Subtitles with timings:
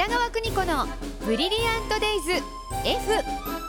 [0.00, 0.86] 北川邦子の
[1.26, 2.32] ブリリアントデイズ
[2.86, 3.59] F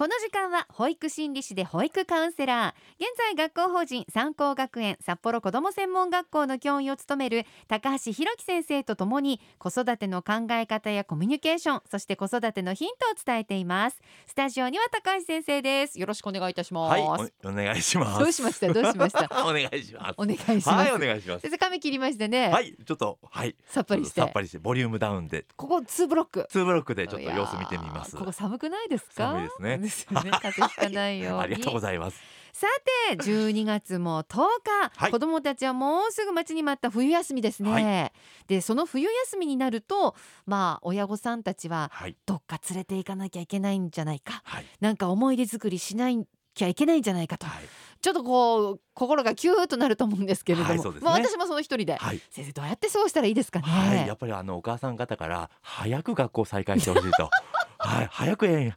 [0.00, 14.00] この時間は保育心理士で保育カウンセラー現在学校法人三高学園札幌子ども専門学校の教員を務める高橋弘樹先生とともに子育ての考え方やコミュニケーションそして子育てのヒントを伝えています。
[14.26, 16.00] スタジオには高橋先生です。
[16.00, 17.02] よろしくお願いいたします、はい
[17.44, 18.20] おお願いします。
[18.20, 18.72] どうしました？
[18.72, 19.28] どうしました？
[19.44, 20.14] お願いします。
[20.16, 21.42] お願いします、はいお願いします。
[21.42, 24.22] 先生髪切りましてね、はいちょっとはいさっぱりして。
[24.22, 24.58] さっぱりして。
[24.58, 25.44] ボリュームダウンで。
[25.56, 26.46] ここツーブロック。
[26.48, 28.16] ツーブロックでちょっと様子見てみます。
[28.16, 29.32] ここ寒くないですか？
[29.32, 30.30] 寒いですねですよね。
[30.40, 31.42] 風邪ひかないように。
[31.42, 32.20] ありがとうございます。
[32.52, 32.66] さ
[33.08, 35.10] て12月も10日、はい。
[35.10, 38.12] 子どもたちはもうすぐ待ちに待った冬休みですね、は
[38.48, 40.14] でその冬休みになると
[40.46, 42.16] まあ親御さんたちははい。
[42.26, 44.42] どっか連れて行かなきゃいけないんじゃないか。
[44.44, 44.66] はい。
[44.80, 46.10] なんか思い出作りしな
[46.54, 47.46] きゃいけないんじゃないかと。
[47.46, 47.64] はい。
[48.02, 50.84] ちょっとこう心がキューッとなると思うんですけれども、はいね。
[51.02, 52.20] まあ私もその一人で、はい。
[52.30, 57.28] 先生どうやって過ごしたらいいですかね、はい、やっぱりあのお母さん方から早く学校再開してほしいと。
[57.78, 58.08] はい。
[58.10, 58.74] 早く園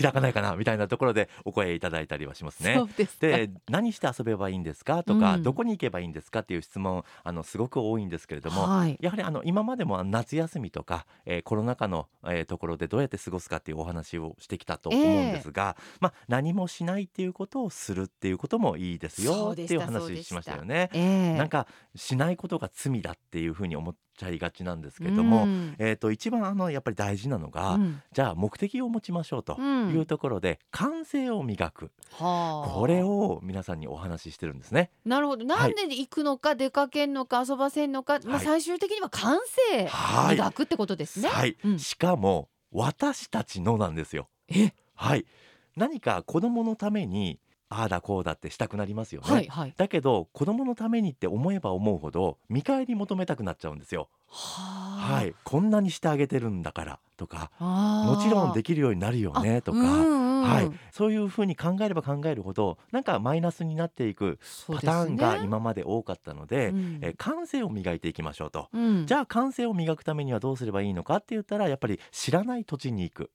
[0.00, 2.80] 開かないかなみたいなところでお声いただいたりはしますね。
[2.96, 3.26] ですか。
[3.26, 5.42] で何して遊べばいいんですかとか、うん。
[5.42, 8.96] どこに行けばいいんですかっていう質問あのすごく多いんですけれども、はい。
[9.00, 20.90] やはりあの今までも夏休みとか、えーコロナ禍の、えーところでどうやって過ごすかっていうお話をしてきたと思うんですが、まあ、何もしないっていうことをするっていうこともいいですよっていう話しましたよね。
[20.92, 25.74] ええなんかしないことが罪だっていうふうに思っちゃいがちなんですけれども、うん。
[25.78, 28.02] えー、と一番あのやっぱり大事なのが、うん。
[28.12, 29.90] じゃあ目的を持ちましょうとうん。
[29.90, 31.90] いうところで、感性を磨く。
[32.12, 32.70] はあ。
[32.74, 34.90] これを皆さんにお話ししてるんですね。
[35.04, 35.44] なるほど。
[35.44, 38.44] なんで行くのか、出かけるのか、遊ばせるのか、まあはい。
[38.44, 39.38] 最終的には感
[39.70, 41.28] 性はい磨くってことですね。
[41.28, 41.78] はい、うん。
[41.78, 44.28] しかも私たちのなんですよ。
[44.48, 45.24] え、はい、
[45.76, 47.40] 何か子供のために
[47.76, 49.32] ああだこうだってしたくなりますよね。
[49.32, 49.74] はいはい。
[49.76, 54.08] だけど子供のためにって思えば思うほど見返り求めたくなっちゃうんですよ。
[54.28, 55.14] はあ。
[55.14, 64.38] はい、こんなにしてあげてるんだからとか、もちろんできるようになるよねとか、うんうんはい、そういうふうに考えれば考えるほどなんかマイナスになっていく
[64.68, 66.98] パターンが今まで多かったので、うん。
[67.02, 68.68] えー感性を磨いていきましょうと。
[68.72, 73.30] うん、じゃあ感性を磨くためにはどうすればいいのかって言ったらやっぱり知らない土地に行く。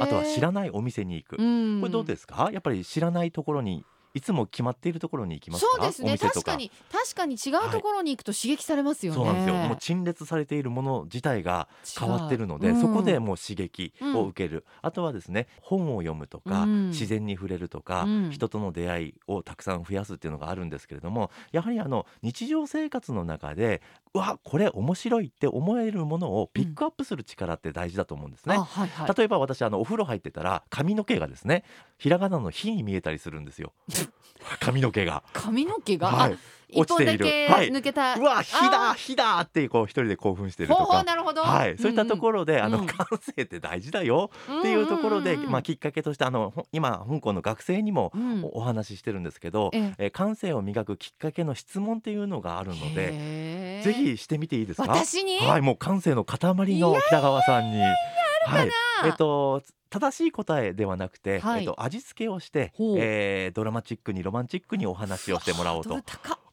[0.00, 1.80] あとは知らないお店に行く、うん。
[1.80, 2.50] これどうですか？
[2.52, 3.84] やっぱり知らないところに
[4.14, 5.70] いつも決まっているところに行きますか？
[5.76, 6.18] そうですね。
[6.18, 9.16] 確かに確かに違うところに行くと刺激されますよね。
[9.16, 9.54] そうなんですよ。
[9.54, 16.88] もう陳列されているもの自体が変わってるので、違うそこでうんもう刺激を受ける、あとはですね本を読むとか、うん。
[16.90, 18.30] 自然に触れるとか、うん。
[18.30, 23.82] 人との出会いをたくさん増やすっていうのがあるんですけれどもやはりあの日常生活の中で
[24.14, 28.56] うわこれ面白いって思えるものをピックアップする力って大事だと思うんですね。
[28.56, 29.14] あはいはい。
[29.16, 31.64] 例えば私あのお風呂入ってたら髪の毛がですね
[31.98, 33.72] ひらがなの「火」に見えたりするんですよ
[34.60, 35.22] 髪の毛が。
[35.32, 36.32] 髪の毛が、はい。
[36.32, 36.36] あ
[36.72, 37.52] 一本だけ落ちている。
[37.52, 37.68] はい。
[37.70, 38.14] 抜けた。
[38.14, 41.02] うわ火だあ火だってこう一人で興奮してるとか。
[41.02, 41.42] なるほど。
[41.42, 42.72] はい、そういったところで、あうん。
[42.72, 44.30] の感性って大事だよ。
[44.60, 48.44] っていうところで、まあ、きっかけとしてあのほ今香港の学生にもうん。
[48.44, 49.94] おお話ししてるんですけど、ええ。
[49.98, 54.92] えー感性を磨くきっかけの質問っていうのがあるのでぜひしてみていいですか？
[54.92, 55.60] 私に、はい。
[55.62, 56.38] もう感性の塊
[56.78, 57.80] の北川さんに。
[57.80, 58.70] はい。
[59.06, 59.60] えっと
[59.90, 61.60] 正しい答えではなくて、はい。
[61.60, 65.98] えっと、味付けをしてえードラマチックにロマンチックにお話をしてもらおうと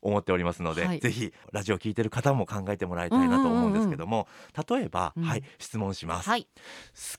[0.02, 1.00] 思っておりますので、はい。
[1.00, 4.28] ぜひラジオ聞いてる方も考えてもらいたいなと思うんですけども、
[4.70, 5.24] 例えば、うん。
[5.24, 6.44] はい質問します、はい。
[6.44, 6.50] 好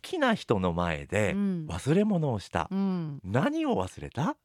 [0.03, 1.67] きな人の前でうん。
[1.71, 3.21] 忘れ物をした、うん。
[3.25, 4.37] 何を忘れた？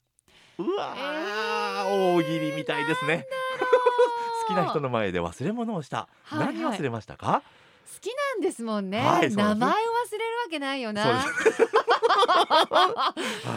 [0.60, 3.26] うわー、えー大喜利みたいですね。
[4.48, 6.56] 好きな人の前で忘れ物をした、はいはい。
[6.56, 7.42] 何忘れましたか？
[7.86, 9.00] 好きなんですもんね。
[9.00, 9.74] はい名前を忘
[10.12, 11.02] れるわけないよな。
[11.16, 11.24] は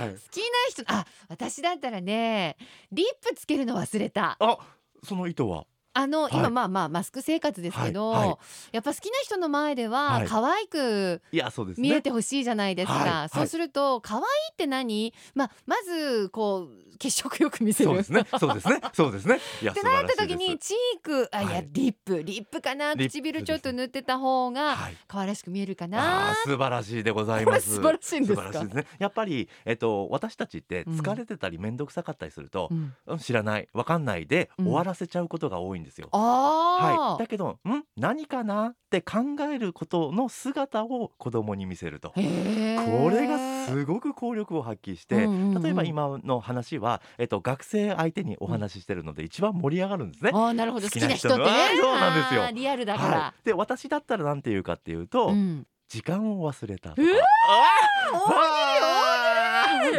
[0.07, 2.57] いきな人、あ、私だったらね、
[2.93, 4.37] リップつけるの忘れた。
[4.41, 4.59] あ
[5.05, 5.67] その意図は？
[5.99, 6.33] あの、はい。
[6.37, 8.29] 今まあまあマスク生活ですけど、はい。
[8.29, 8.39] はい。
[8.73, 10.27] やっぱ好きな人の前でははい。
[10.29, 11.89] 可愛くいやそうですね。
[11.89, 12.95] 見えてほしいじゃないですか。
[12.95, 13.09] はい。
[13.09, 13.29] はい。
[13.31, 15.15] そうすると可愛いって何？
[15.35, 17.91] まあまずこう血色よく見せる。
[17.91, 18.27] そうですね。
[18.39, 18.81] そうですね。
[18.93, 19.37] そうですね。
[19.37, 21.45] ってなった時にチークあい。
[21.45, 24.97] やはいリップリップかな唇ちょっと塗ってた方がはい。
[25.07, 27.81] 可愛らしく見えるかあなー素晴らしいでございます。
[27.81, 28.65] これ素晴らしいんですか？
[28.65, 28.77] です。
[28.77, 28.87] ね。
[28.99, 32.95] やっぱりえっと私たちって疲れてたり面倒くさかったりするとう、ん。
[33.07, 34.65] うん知らないわかんないでうん。
[34.67, 36.09] 終わらせちゃうことが多いんですよ。
[36.13, 36.97] あはい。
[37.15, 37.83] あ、だけど、ん？
[37.97, 39.19] 何かなって考
[39.53, 42.11] えることの姿を子供に見せると。
[42.11, 45.63] これがすごく効力を発揮して、うんうんうん。
[45.63, 50.31] 例えば今の話は、えっと、学生相手にお話ししてるので一番盛り上がるんですね。
[50.35, 50.87] あーなるほど。
[50.87, 52.51] 好好ききな人ってそうなんですよ。
[52.53, 55.67] リアルだから、はい、で私だったらなんて言うかっていうと、うん。
[55.89, 57.03] 時間を忘れたとか。
[57.03, 57.13] うわ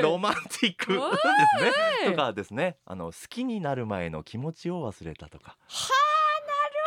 [0.01, 1.71] ロマンティックですおね
[2.07, 2.11] い。
[2.11, 2.77] とかですね。
[2.85, 5.57] あの好きになる前の気持ちを忘れたとか。
[5.67, 5.89] は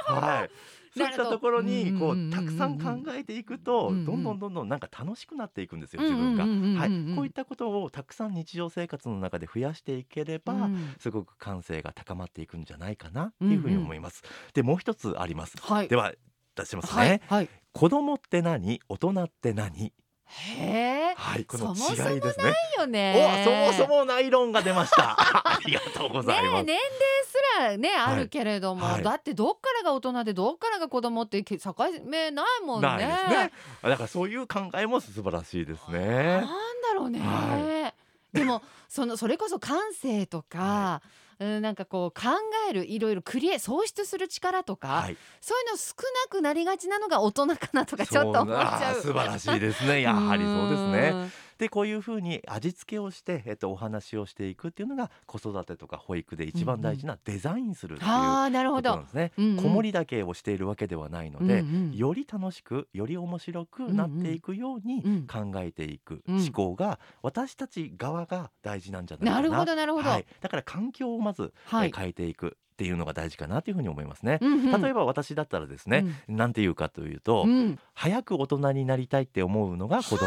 [0.08, 0.50] あなるほど、はい。
[0.96, 6.44] そういったところにこうたくさん考えていくとどんどんどんどんなんか楽しくなっていくんですよ自分が。
[6.80, 10.94] はい、こういったことをたくさん日常生活の中で増やしていければ、うん。
[10.98, 14.24] すごく感性が高まっていくんじゃないかなっていうふうに思います。
[14.52, 15.54] でもう一つあります。
[15.60, 15.88] はい。
[15.88, 16.12] では
[16.56, 17.22] 出しますね。
[17.28, 17.38] はい。
[17.38, 17.48] はい。
[17.72, 18.80] 子供って何？
[18.88, 19.92] 大人って何？
[20.30, 22.48] へえはいこのそもそも違いですね。
[22.48, 25.16] いいよねおそもそもナイロンが出ました。
[25.18, 26.64] ありがとうございます。
[26.64, 26.80] ねえ年齢
[27.26, 31.58] すらねあるけれども、はいだってどっからが大人でどっからが子供って境
[32.04, 32.88] 目ないもんね。
[32.88, 33.52] ないですね。
[33.82, 36.40] だからそういう考えも素晴らしいですなんね。
[36.40, 37.18] だろうね。
[37.20, 37.92] は
[38.32, 41.02] でもそのそれこそ感性とか、
[41.40, 42.28] うんなんかこう考
[42.68, 45.16] えるいろいろクリエ創出する力とか、はい。
[45.40, 45.94] そういうの少
[46.26, 49.00] なくなりがちなのが大人かなとかちょっと思っちゃう。
[49.00, 50.02] 素晴らしいですね。
[50.02, 51.30] やはりそうですね。
[51.60, 51.66] ね。
[51.66, 59.04] でこういうふうに味付けをして、えっと、お話をしていくっていうのが子育てとか保育で一番大事なデザインするっていうああなるほどことなん。
[59.04, 59.32] ですね。
[59.36, 69.36] うんうん子守りだけをしているわけではないので、うんうんより楽しくより面白くなっていくようにうん考えていくうん思考が私たち側が大事なんじゃないかな。
[69.36, 70.08] なるほどなるほど。
[70.08, 74.38] はい、だから環境をまず、はいえー変えていくっていうのが大事かなというふうに思いますね。
[74.40, 80.26] うんうん例えば私だったらですね、なんていうかというと、うん早く大人になりたいって思うのが子供。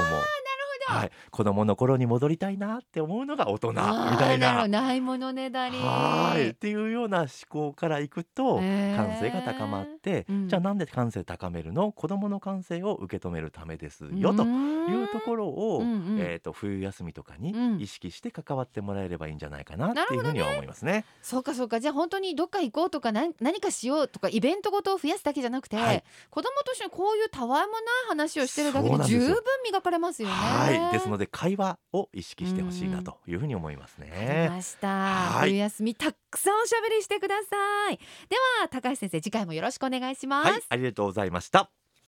[0.87, 3.71] はい、子供の頃に戻りたいなって思うのが大人。
[3.71, 3.77] み
[4.17, 4.67] たいな。
[4.67, 5.77] ないものねだり。
[5.77, 6.49] はい。
[6.49, 10.47] っていうような思考からいくと感性が高まって、うん。
[10.47, 11.91] じゃあなんで感性高めるの？
[11.91, 16.17] 子供の感性を受け止めるためですよというところを、うんうん。
[16.19, 17.81] えー、と冬休みとかにうん。
[17.81, 21.05] 意識して関わってもらえればいいんじゃないかなっていうふうには思いますね。
[21.21, 21.79] そうかそうか。
[21.79, 26.03] じゃあ本当にどっか行こうとか何何かしようとかイベントごとを増やすだけじゃなくて、はい。
[26.29, 30.33] 子供としてこういうたわいもない話をしてるだけで十分磨かれますよね。
[30.79, 32.93] はい、ですので会話を意識してほしいうん。
[32.93, 34.47] なというふうに思いますね。
[34.49, 35.49] ました、はい。
[35.49, 37.97] 冬休みたくさんおしゃべりしてください。
[37.97, 41.71] では高橋先生次回もよろしくお願いします、はい、ありがとうございました。